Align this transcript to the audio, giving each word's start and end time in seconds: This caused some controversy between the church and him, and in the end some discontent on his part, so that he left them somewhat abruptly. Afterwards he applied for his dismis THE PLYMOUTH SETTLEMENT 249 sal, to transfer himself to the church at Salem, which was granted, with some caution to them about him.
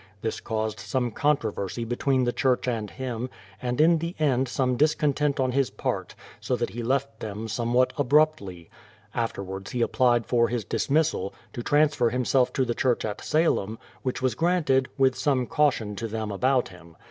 This 0.23 0.39
caused 0.39 0.79
some 0.79 1.11
controversy 1.11 1.83
between 1.85 2.23
the 2.23 2.33
church 2.33 2.67
and 2.67 2.89
him, 2.89 3.29
and 3.61 3.79
in 3.79 3.99
the 3.99 4.15
end 4.17 4.47
some 4.47 4.75
discontent 4.75 5.39
on 5.39 5.51
his 5.51 5.69
part, 5.69 6.15
so 6.39 6.55
that 6.55 6.71
he 6.71 6.81
left 6.81 7.19
them 7.19 7.47
somewhat 7.47 7.93
abruptly. 7.99 8.71
Afterwards 9.13 9.69
he 9.73 9.83
applied 9.83 10.25
for 10.25 10.47
his 10.47 10.65
dismis 10.65 11.11
THE 11.11 11.17
PLYMOUTH 11.19 11.33
SETTLEMENT 11.35 11.53
249 11.53 11.53
sal, 11.53 11.53
to 11.53 11.69
transfer 11.69 12.09
himself 12.49 12.53
to 12.53 12.65
the 12.65 12.73
church 12.73 13.05
at 13.05 13.21
Salem, 13.23 13.77
which 14.01 14.23
was 14.23 14.33
granted, 14.33 14.89
with 14.97 15.15
some 15.15 15.45
caution 15.45 15.95
to 15.97 16.07
them 16.07 16.31
about 16.31 16.69
him. 16.69 16.97